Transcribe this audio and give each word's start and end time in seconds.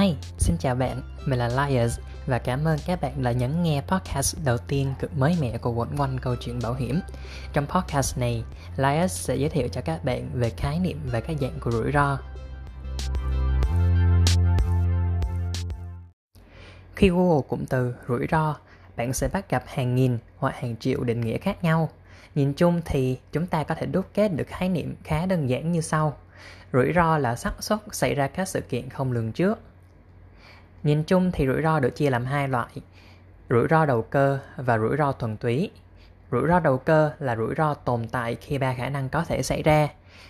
Hi, 0.00 0.14
xin 0.38 0.56
chào 0.58 0.74
bạn, 0.74 1.02
mình 1.26 1.38
là 1.38 1.48
Liars 1.48 1.98
và 2.26 2.38
cảm 2.38 2.64
ơn 2.64 2.78
các 2.86 3.00
bạn 3.00 3.22
đã 3.22 3.32
nhấn 3.32 3.62
nghe 3.62 3.82
podcast 3.88 4.36
đầu 4.44 4.58
tiên 4.58 4.94
cực 5.00 5.16
mới 5.18 5.36
mẻ 5.40 5.58
của 5.58 5.70
quẩn 5.72 5.96
quanh 5.96 6.18
câu 6.20 6.36
chuyện 6.40 6.58
bảo 6.62 6.74
hiểm. 6.74 7.00
Trong 7.52 7.66
podcast 7.66 8.18
này, 8.18 8.44
Liars 8.76 9.20
sẽ 9.20 9.36
giới 9.36 9.48
thiệu 9.50 9.68
cho 9.68 9.80
các 9.80 10.04
bạn 10.04 10.28
về 10.34 10.50
khái 10.50 10.78
niệm 10.78 11.00
và 11.12 11.20
các 11.20 11.36
dạng 11.40 11.60
của 11.60 11.70
rủi 11.70 11.92
ro. 11.92 12.18
Khi 16.94 17.08
Google 17.08 17.42
cụm 17.48 17.64
từ 17.64 17.94
rủi 18.08 18.26
ro, 18.30 18.56
bạn 18.96 19.12
sẽ 19.12 19.28
bắt 19.28 19.50
gặp 19.50 19.64
hàng 19.66 19.94
nghìn 19.94 20.18
hoặc 20.36 20.54
hàng 20.54 20.76
triệu 20.76 21.04
định 21.04 21.20
nghĩa 21.20 21.38
khác 21.38 21.64
nhau. 21.64 21.88
Nhìn 22.34 22.52
chung 22.52 22.80
thì 22.84 23.18
chúng 23.32 23.46
ta 23.46 23.64
có 23.64 23.74
thể 23.74 23.86
đúc 23.86 24.06
kết 24.14 24.28
được 24.28 24.46
khái 24.46 24.68
niệm 24.68 24.96
khá 25.04 25.26
đơn 25.26 25.48
giản 25.48 25.72
như 25.72 25.80
sau. 25.80 26.16
Rủi 26.72 26.92
ro 26.94 27.18
là 27.18 27.36
xác 27.36 27.62
suất 27.62 27.78
xảy 27.92 28.14
ra 28.14 28.26
các 28.26 28.48
sự 28.48 28.60
kiện 28.60 28.88
không 28.88 29.12
lường 29.12 29.32
trước 29.32 29.58
Nhìn 30.82 31.02
chung 31.02 31.30
thì 31.32 31.46
rủi 31.46 31.62
ro 31.62 31.80
được 31.80 31.96
chia 31.96 32.10
làm 32.10 32.24
hai 32.24 32.48
loại, 32.48 32.70
rủi 33.50 33.66
ro 33.70 33.86
đầu 33.86 34.02
cơ 34.02 34.38
và 34.56 34.78
rủi 34.78 34.96
ro 34.96 35.12
thuần 35.12 35.36
túy. 35.36 35.70
Rủi 36.30 36.48
ro 36.48 36.60
đầu 36.60 36.78
cơ 36.78 37.10
là 37.18 37.36
rủi 37.36 37.54
ro 37.56 37.74
tồn 37.74 38.08
tại 38.08 38.36
khi 38.40 38.58
ba 38.58 38.74
khả 38.74 38.88
năng 38.88 39.08
có 39.08 39.24
thể 39.24 39.42
xảy 39.42 39.62
ra. 39.62 39.88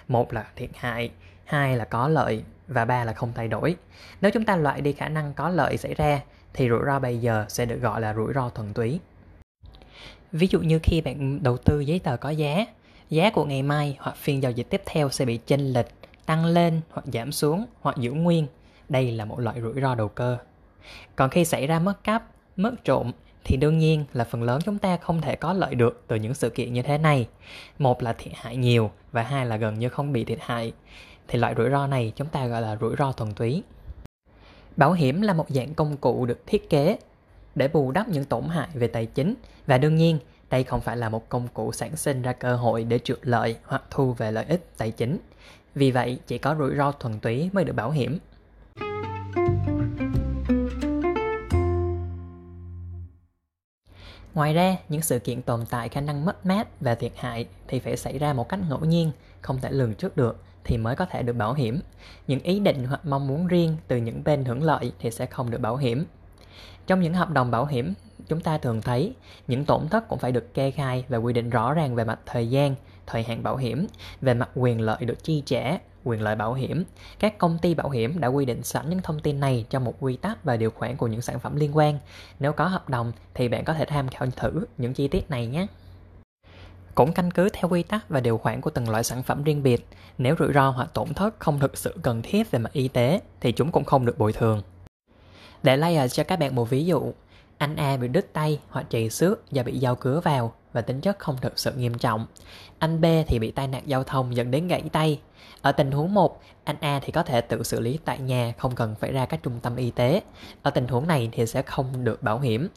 Một 0.09 0.33
là 0.33 0.47
thiệt 0.57 0.71
hại, 0.77 1.11
hai 1.45 1.77
là 1.77 1.85
có 1.85 2.09
lợi 2.09 2.45
và 2.69 2.85
ba 2.85 3.05
là 3.05 3.13
không 3.13 3.33
thay 3.35 3.49
đổi. 3.49 3.77
Nếu 4.21 4.31
chúng 4.31 4.45
ta 4.45 4.57
loại 4.57 4.81
đi 4.81 4.93
khả 4.93 5.09
năng 5.09 5.35
có 5.35 5.49
lợi 5.49 5.77
xảy 5.77 5.95
ra 5.95 6.21
thì 6.55 6.69
rủi 6.69 6.81
ro 6.87 6.99
bây 6.99 7.19
giờ 7.19 7.45
sẽ 7.49 7.67
được 7.67 7.79
gọi 7.83 8.01
là 8.01 8.15
rủi 8.15 8.33
ro 8.35 8.49
thuần 8.49 8.75
túy. 8.75 9.01
Ví 10.33 10.47
dụ 10.47 10.61
như 10.61 10.79
khi 10.83 11.01
bạn 11.01 11.43
đầu 11.43 11.57
tư 11.57 11.81
giấy 11.81 11.99
tờ 11.99 12.17
có 12.17 12.31
giá, 12.31 12.67
giá 13.11 13.31
của 13.31 13.45
ngày 13.45 13.63
mai 13.63 13.97
hoặc 14.01 14.17
phiên 14.17 14.43
giao 14.43 14.53
dịch 14.53 14.67
tiếp 14.71 14.83
theo 14.87 15.09
sẽ 15.09 15.25
bị 15.25 15.37
chênh 15.37 15.61
lệch, 15.61 15.87
tăng 16.27 16.45
lên 16.45 16.81
hoặc 16.91 17.05
giảm 17.13 17.33
xuống 17.33 17.67
hoặc 17.81 17.97
giữ 17.97 18.13
nguyên 18.13 18.47
đây 18.89 19.13
là 19.13 19.25
một 19.25 19.41
loại 19.41 19.61
rủi 19.61 19.81
ro 19.81 19.95
đầu 19.95 20.09
cơ. 20.09 20.39
Còn 21.17 21.31
khi 21.31 21.45
xảy 21.45 21.67
ra 21.67 21.79
mất 21.79 22.05
cắp, 22.05 22.25
mất 22.57 22.85
trộm 22.85 23.13
thì 23.45 23.57
đương 23.57 23.79
nhiên 23.79 24.05
là 24.13 24.25
phần 24.25 24.43
lớn 24.43 24.61
chúng 24.65 24.79
ta 24.79 24.97
không 24.97 25.21
thể 25.21 25.37
có 25.37 25.53
lợi 25.53 25.75
được 25.75 26.05
từ 26.07 26.17
những 26.17 26.35
sự 26.35 26.51
kiện 26.51 26.73
như 26.73 26.83
thế 26.83 26.99
này. 26.99 27.29
Một 27.79 28.03
là 28.03 28.13
thiệt 28.13 28.33
hại 28.37 28.57
nhiều 28.57 28.91
và 29.13 29.23
hai 29.23 29.47
là 29.47 29.57
gần 29.57 29.79
như 29.79 29.89
không 29.89 30.13
bị 30.13 30.25
thiệt 30.25 30.39
hại. 30.41 30.73
Thì 31.29 31.39
loại 31.39 31.55
rủi 31.57 31.71
ro 31.71 31.87
này 31.87 32.13
chúng 32.17 32.29
ta 32.29 32.47
gọi 32.47 32.63
là 32.63 32.77
rủi 32.81 32.97
ro 32.99 33.13
thuần 33.13 33.33
túy. 33.33 33.63
Bảo 34.77 34.93
hiểm 34.93 35.23
là 35.23 35.35
một 35.35 35.47
dạng 35.49 35.75
công 35.75 35.97
cụ 35.97 36.27
được 36.27 36.47
thiết 36.47 36.71
kế 36.71 36.99
để 37.55 37.69
bù 37.69 37.91
đắp 37.91 38.09
những 38.09 38.25
tổn 38.25 38.45
hại 38.45 38.69
về 38.75 38.87
tài 38.87 39.07
chính 39.07 39.35
và 39.67 39.79
đương 39.79 39.97
nhiên 39.97 40.19
đây 40.51 40.65
không 40.65 40.81
phải 40.81 40.97
là 40.97 41.09
một 41.09 41.29
công 41.29 41.49
cụ 41.55 41.73
sản 41.73 41.97
sinh 41.97 42.23
ra 42.23 42.33
cơ 42.33 42.57
hội 42.57 42.85
để 42.85 42.99
trượt 42.99 43.19
lợi 43.23 43.57
hoặc 43.65 43.83
thu 43.91 44.13
về 44.13 44.33
lợi 44.33 44.45
ích 44.45 44.67
tài 44.77 44.91
chính. 44.91 45.19
Vì 45.75 45.91
vậy, 45.91 46.19
chỉ 46.27 46.39
có 46.39 46.55
rủi 46.59 46.77
ro 46.77 46.93
thuần 46.93 47.21
túy 47.21 47.51
mới 47.53 47.65
được 47.65 47.73
bảo 47.73 47.91
hiểm. 47.91 48.19
Ngoài 54.35 54.55
ra, 54.55 54.77
những 54.89 55.03
sự 55.03 55.19
kiện 55.19 55.43
tồn 55.43 55.67
tại 55.71 55.89
khả 55.89 56.01
năng 56.01 56.25
mất 56.25 56.47
mát 56.47 56.69
và 56.81 56.95
thiệt 56.95 57.13
hại 57.17 57.47
thì 57.69 57.79
phải 57.79 57.97
xảy 57.97 58.19
ra 58.19 58.33
một 58.33 58.49
cách 58.49 58.61
ngẫu 58.69 58.85
nhiên, 58.85 59.13
không 59.41 59.59
thể 59.61 59.71
lường 59.71 59.95
trước 59.95 60.17
được 60.17 60.43
thì 60.65 60.79
mới 60.79 60.97
có 60.97 61.07
thể 61.07 61.23
được 61.23 61.33
bảo 61.33 61.55
hiểm. 61.55 61.81
Những 62.27 62.41
ý 62.41 62.61
định 62.61 62.85
hoặc 62.85 63.01
mong 63.07 63.27
muốn 63.27 63.47
riêng 63.47 63.77
từ 63.89 63.97
những 63.97 64.25
bên 64.25 64.45
hưởng 64.45 64.63
lợi 64.63 64.93
thì 64.99 65.11
sẽ 65.11 65.27
không 65.27 65.51
được 65.51 65.61
bảo 65.61 65.77
hiểm. 65.77 66.05
Trong 66.87 67.01
những 67.01 67.15
hợp 67.15 67.31
đồng 67.31 67.51
bảo 67.51 67.67
hiểm, 67.67 67.95
chúng 68.29 68.41
ta 68.41 68.59
thường 68.59 68.83
thấy 68.83 69.15
những 69.49 69.65
tổn 69.65 69.89
thất 69.89 70.09
cũng 70.09 70.19
phải 70.19 70.33
được 70.33 70.55
kê 70.55 70.71
khai 70.71 71.05
và 71.09 71.19
quy 71.19 71.33
định 71.33 71.51
rõ 71.51 71.75
ràng 71.75 71.95
về 71.95 72.05
mặt 72.05 72.21
thời 72.27 72.51
gian, 72.51 72.75
thời 73.07 73.23
hạn 73.23 73.43
bảo 73.43 73.57
hiểm, 73.57 73.87
về 74.21 74.35
mặt 74.35 74.51
quyền 74.55 74.81
lợi 74.81 75.05
được 75.05 75.25
chi 75.25 75.43
trả, 75.47 75.79
quyền 76.05 76.23
lợi 76.23 76.35
bảo 76.35 76.55
hiểm. 76.55 76.85
Các 77.19 77.39
công 77.39 77.59
ty 77.59 77.75
bảo 77.75 77.91
hiểm 77.91 78.21
đã 78.21 78.29
quy 78.29 78.45
định 78.45 78.63
sẵn 78.63 78.91
những 78.91 79.03
thông 79.03 79.21
tin 79.21 79.41
này 79.41 79.67
trong 79.71 79.85
một 79.85 79.95
quy 80.01 80.17
tắc 80.17 80.45
và 80.45 80.57
điều 80.57 80.71
khoản 80.71 80.97
của 80.97 81.07
những 81.07 81.23
sản 81.23 81.41
phẩm 81.41 81.57
liên 81.57 81.77
quan. 81.77 81.99
Nếu 82.41 82.53
có 82.53 82.67
hợp 82.67 82.89
đồng 82.89 83.13
thì 83.35 83.49
bạn 83.49 83.65
có 83.65 83.75
thể 83.75 83.85
tham 83.85 84.09
khảo 84.09 84.29
thử 84.37 84.65
những 84.79 84.95
chi 84.95 85.09
tiết 85.09 85.31
này 85.31 85.47
nhé. 85.47 85.67
Cũng 86.95 87.13
căn 87.13 87.31
cứ 87.31 87.49
theo 87.53 87.69
quy 87.69 87.83
tắc 87.83 88.09
và 88.09 88.21
điều 88.21 88.39
khoản 88.39 88.61
của 88.61 88.71
từng 88.71 88.89
loại 88.89 89.05
sản 89.05 89.23
phẩm 89.23 89.45
riêng 89.45 89.63
biệt, 89.63 89.87
nếu 90.19 90.35
rủi 90.39 90.53
ro 90.53 90.71
hoặc 90.71 90.91
tổn 90.95 91.15
thất 91.15 91.35
không 91.39 91.61
thực 91.61 91.79
sự 91.79 91.95
cần 92.03 92.23
thiết 92.23 92.51
về 92.51 92.59
mặt 92.59 92.73
y 92.73 92.89
tế 92.89 93.21
thì 93.41 93.53
chúng 93.53 93.73
cũng 93.73 93.85
không 93.85 94.07
được 94.07 94.19
bồi 94.19 94.33
thường. 94.33 94.63
Để 95.63 95.77
layer 95.77 96.13
cho 96.13 96.25
các 96.25 96.39
bạn 96.39 96.55
một 96.55 96.71
ví 96.71 96.85
dụ, 96.85 97.13
anh 97.59 97.77
A 97.77 97.97
bị 97.97 98.09
đứt 98.09 98.33
tay 98.33 98.61
hoặc 98.69 98.87
chảy 98.91 99.11
xước 99.11 99.51
do 99.51 99.63
bị 99.63 99.79
dao 99.79 99.97
cứa 99.97 100.21
vào 100.21 100.53
và 100.73 100.81
tính 100.81 101.01
chất 101.01 101.19
không 101.19 101.37
thực 101.41 101.59
sự 101.59 101.73
nghiêm 101.73 101.99
trọng. 101.99 102.27
Anh 102.79 103.01
B 103.01 103.05
thì 103.27 103.39
bị 103.39 103.51
tai 103.51 103.69
nạn 103.69 103.83
giao 103.87 104.05
thông 104.05 104.37
dẫn 104.37 104.51
đến 104.51 104.69
gãy 104.69 104.83
tay. 104.93 105.21
Ở 105.63 105.73
tình 105.73 105.93
huống 105.93 106.15
1, 106.15 106.41
anh 106.65 106.77
A 106.81 107.01
thì 107.03 107.13
có 107.13 107.23
thể 107.23 107.41
tự 107.41 107.63
xử 107.63 107.81
lý 107.81 107.99
tại 108.05 108.19
nhà 108.19 108.53
không 108.59 108.75
cần 108.75 108.95
phải 108.95 109.13
ra 109.13 109.27
các 109.27 109.43
trung 109.43 109.61
tâm 109.63 109.77
y 109.77 109.91
tế. 109.91 110.23
Ở 110.63 110.71
tình 110.71 110.89
huống 110.89 111.07
này 111.07 111.29
thì 111.33 111.47
sẽ 111.47 111.63
không 111.63 112.05
được 112.05 112.23
bảo 112.23 112.39
hiểm. 112.41 112.69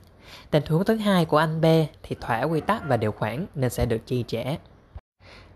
Tình 0.51 0.63
huống 0.65 0.85
thứ 0.85 0.95
hai 0.95 1.25
của 1.25 1.37
anh 1.37 1.61
B 1.61 1.65
thì 2.03 2.15
thỏa 2.21 2.43
quy 2.43 2.61
tắc 2.61 2.83
và 2.87 2.97
điều 2.97 3.11
khoản 3.11 3.45
nên 3.55 3.69
sẽ 3.69 3.85
được 3.85 4.05
chi 4.05 4.23
trả. 4.27 4.43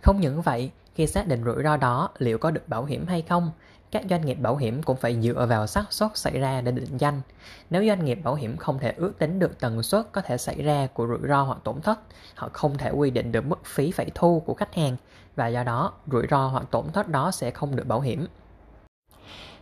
Không 0.02 0.20
những 0.20 0.42
vậy, 0.42 0.72
khi 0.96 1.08
xác 1.08 1.28
định 1.28 1.44
rủi 1.46 1.64
ro 1.64 1.78
đó 1.78 2.10
liệu 2.18 2.38
có 2.38 2.52
được 2.52 2.68
bảo 2.68 2.86
hiểm 2.86 3.08
hay 3.08 3.22
không 3.22 3.52
các 3.92 4.04
doanh 4.10 4.26
nghiệp 4.26 4.34
bảo 4.34 4.56
hiểm 4.56 4.84
cũng 4.84 4.98
phải 4.98 5.22
dựa 5.22 5.46
vào 5.50 5.68
xác 5.68 5.94
suất 5.94 6.18
xảy 6.18 6.40
ra 6.40 6.62
để 6.62 6.72
định 6.72 6.98
danh. 6.98 7.22
Nếu 7.70 7.86
doanh 7.88 8.06
nghiệp 8.06 8.20
bảo 8.24 8.36
hiểm 8.36 8.58
không 8.58 8.80
thể 8.80 8.94
ước 8.98 9.20
tính 9.20 9.40
được 9.40 9.60
tần 9.60 9.84
suất 9.84 10.06
có 10.12 10.22
thể 10.22 10.38
xảy 10.38 10.62
ra 10.62 10.88
của 10.94 11.08
rủi 11.08 11.28
ro 11.30 11.42
hoặc 11.44 11.58
tổn 11.64 11.82
thất, 11.82 12.00
họ 12.36 12.50
không 12.54 12.78
thể 12.78 12.92
quy 12.92 13.10
định 13.10 13.32
được 13.32 13.46
mức 13.46 13.66
phí 13.66 13.92
phải 13.92 14.12
thu 14.16 14.44
của 14.46 14.54
khách 14.54 14.76
hàng 14.76 14.96
và 15.36 15.48
do 15.48 15.64
đó 15.64 15.94
rủi 16.12 16.28
ro 16.32 16.48
hoặc 16.48 16.66
tổn 16.72 16.86
thất 16.94 17.08
đó 17.08 17.32
sẽ 17.32 17.52
không 17.52 17.76
được 17.76 17.88
bảo 17.88 18.02
hiểm. 18.02 18.28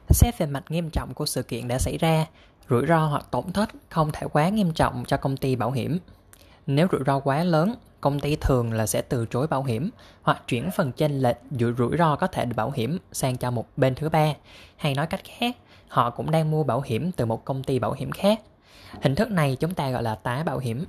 Xét 0.09 0.37
về 0.37 0.45
mặt 0.45 0.63
nghiêm 0.69 0.89
trọng 0.89 1.13
của 1.13 1.25
sự 1.25 1.43
kiện 1.43 1.67
đã 1.67 1.77
xảy 1.79 1.97
ra, 1.97 2.25
rủi 2.69 2.85
ro 2.87 3.05
hoặc 3.05 3.25
tổn 3.31 3.51
thất 3.51 3.69
không 3.89 4.09
thể 4.13 4.27
quá 4.33 4.49
nghiêm 4.49 4.73
trọng 4.73 5.03
cho 5.07 5.17
công 5.17 5.37
ty 5.37 5.55
bảo 5.55 5.71
hiểm. 5.71 5.99
Nếu 6.67 6.87
rủi 6.91 7.01
ro 7.05 7.19
quá 7.19 7.43
lớn, 7.43 7.75
công 8.01 8.19
ty 8.19 8.35
thường 8.35 8.73
là 8.73 8.85
sẽ 8.85 9.01
từ 9.01 9.25
chối 9.25 9.47
bảo 9.47 9.63
hiểm 9.63 9.89
hoặc 10.21 10.43
chuyển 10.47 10.69
phần 10.71 10.91
chênh 10.91 11.19
lệch 11.19 11.37
giữa 11.51 11.71
rủi 11.77 11.97
ro 11.97 12.15
có 12.15 12.27
thể 12.27 12.45
được 12.45 12.53
bảo 12.55 12.71
hiểm 12.71 12.97
sang 13.11 13.37
cho 13.37 13.51
một 13.51 13.65
bên 13.77 13.95
thứ 13.95 14.09
ba. 14.09 14.33
Hay 14.75 14.93
nói 14.93 15.07
cách 15.07 15.21
khác, 15.23 15.55
họ 15.87 16.09
cũng 16.09 16.31
đang 16.31 16.51
mua 16.51 16.63
bảo 16.63 16.81
hiểm 16.81 17.11
từ 17.11 17.25
một 17.25 17.45
công 17.45 17.63
ty 17.63 17.79
bảo 17.79 17.93
hiểm 17.93 18.11
khác. 18.11 18.41
Hình 19.01 19.15
thức 19.15 19.31
này 19.31 19.57
chúng 19.59 19.73
ta 19.73 19.89
gọi 19.89 20.03
là 20.03 20.15
tá 20.15 20.43
bảo 20.45 20.59
hiểm. 20.59 20.85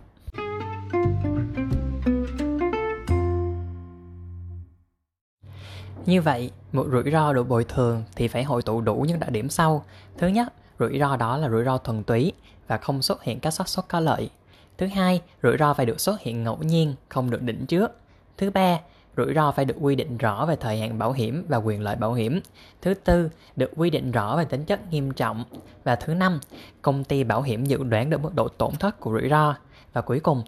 Như 6.07 6.23
vậy, 6.23 6.51
một 6.73 6.87
rủi 6.93 7.11
ro 7.13 7.33
được 7.33 7.49
bồi 7.49 7.65
thường 7.65 8.05
thì 8.17 8.29
phải 8.29 8.45
hội 8.45 8.63
tụ 8.63 8.81
đủ 8.81 9.05
những 9.09 9.21
đặc 9.21 9.31
điểm 9.31 9.49
sau. 9.49 9.85
Thứ 10.19 10.29
nhất, 10.29 10.53
rủi 10.79 10.99
ro 10.99 11.17
đó 11.17 11.37
là 11.37 11.49
rủi 11.49 11.65
ro 11.65 11.79
thuần 11.79 12.05
túy 12.05 12.33
và 12.69 12.79
không 12.79 13.03
xuất 13.03 13.23
hiện 13.23 13.41
các 13.41 13.51
xác 13.51 13.69
suất 13.69 13.85
có 13.89 14.01
lợi. 14.01 14.31
Thứ 14.79 14.87
hai, 14.87 15.23
rủi 15.43 15.57
ro 15.59 15.75
phải 15.75 15.87
được 15.87 16.01
xuất 16.01 16.21
hiện 16.21 16.43
ngẫu 16.43 16.59
nhiên, 16.63 16.95
không 17.09 17.31
được 17.31 17.43
định 17.43 17.67
trước. 17.67 17.91
Thứ 18.37 18.51
ba, 18.51 18.79
rủi 19.17 19.35
ro 19.35 19.53
phải 19.53 19.65
được 19.65 19.77
quy 19.81 19.97
định 19.97 20.19
rõ 20.19 20.47
về 20.47 20.57
thời 20.57 20.81
hạn 20.81 20.99
bảo 20.99 21.13
hiểm 21.13 21.45
và 21.49 21.57
quyền 21.57 21.83
lợi 21.83 21.97
bảo 21.97 22.13
hiểm. 22.13 22.41
Thứ 22.83 22.95
tư, 22.95 23.31
được 23.57 23.71
quy 23.77 23.91
định 23.91 24.13
rõ 24.13 24.37
về 24.37 24.45
tính 24.45 24.65
chất 24.65 24.91
nghiêm 24.91 25.11
trọng. 25.11 25.45
Và 25.85 25.97
thứ 25.97 26.15
năm, 26.15 26.41
công 26.83 27.05
ty 27.05 27.25
bảo 27.25 27.43
hiểm 27.43 27.65
dự 27.65 27.85
đoán 27.85 28.11
được 28.11 28.21
mức 28.21 28.35
độ 28.35 28.49
tổn 28.49 28.77
thất 28.77 29.01
của 29.01 29.13
rủi 29.13 29.29
ro. 29.29 29.55
Và 29.93 30.01
cuối 30.01 30.21
cùng, 30.21 30.43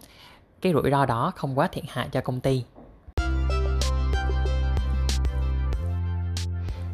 cái 0.61 0.73
rủi 0.73 0.91
ro 0.91 1.05
đó 1.05 1.31
không 1.35 1.59
quá 1.59 1.67
thiệt 1.67 1.83
hại 1.87 2.09
cho 2.11 2.21
công 2.21 2.39
ty. 2.39 2.63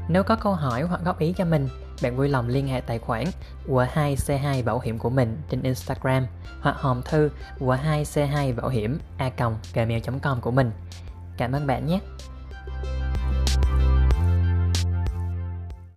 Nếu 0.09 0.23
có 0.23 0.35
câu 0.35 0.53
hỏi 0.53 0.81
hoặc 0.81 1.01
góp 1.05 1.19
ý 1.19 1.33
cho 1.37 1.45
mình, 1.45 1.69
bạn 2.02 2.18
vui 2.18 2.30
lòng 2.30 2.47
liên 2.47 2.68
hệ 2.68 2.81
tài 2.81 3.00
khoản 3.00 3.24
W2C2 3.68 4.63
Bảo 4.63 4.80
hiểm 4.80 4.97
của 4.97 5.09
mình 5.09 5.38
trên 5.50 5.62
Instagram 5.62 6.28
hoặc 6.62 6.75
hòm 6.80 7.02
thư 7.02 7.30
W2C2 7.59 8.56
Bảo 8.56 8.69
hiểm 8.69 9.00
a 9.18 9.31
gmail.com 9.74 10.41
của 10.41 10.52
mình. 10.52 10.72
Cảm 11.38 11.52
ơn 11.52 11.68
bạn 11.68 11.85
nhé! 11.85 12.00